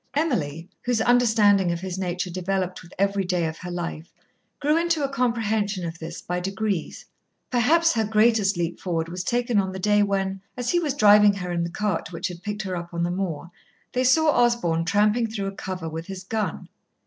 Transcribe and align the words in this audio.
Emily, 0.15 0.67
whose 0.81 0.99
understanding 0.99 1.71
of 1.71 1.81
his 1.81 1.99
nature 1.99 2.31
developed 2.31 2.81
with 2.81 2.91
every 2.97 3.23
day 3.23 3.45
of 3.45 3.59
her 3.59 3.69
life, 3.69 4.11
grew 4.59 4.75
into 4.75 5.03
a 5.03 5.09
comprehension 5.09 5.85
of 5.85 5.99
this 5.99 6.23
by 6.23 6.39
degrees. 6.39 7.05
Perhaps 7.51 7.93
her 7.93 8.03
greatest 8.03 8.57
leap 8.57 8.79
forward 8.79 9.09
was 9.09 9.23
taken 9.23 9.59
on 9.59 9.73
the 9.73 9.77
day 9.79 10.01
when, 10.01 10.41
as 10.57 10.71
he 10.71 10.79
was 10.79 10.95
driving 10.95 11.33
her 11.35 11.51
in 11.51 11.63
the 11.63 11.69
cart 11.69 12.11
which 12.11 12.29
had 12.29 12.41
picked 12.41 12.63
her 12.63 12.75
up 12.75 12.95
on 12.95 13.03
the 13.03 13.11
moor, 13.11 13.51
they 13.91 14.03
saw 14.03 14.31
Osborn 14.31 14.85
tramping 14.85 15.27
through 15.27 15.45
a 15.45 15.51
cover 15.55 15.87
with 15.87 16.07
his 16.07 16.23
gun. 16.23 16.67